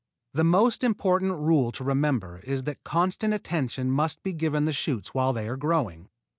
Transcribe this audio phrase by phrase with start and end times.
[0.33, 5.13] The most important rule to remember is that constant attention must be given the shoots
[5.13, 6.09] while they are growing.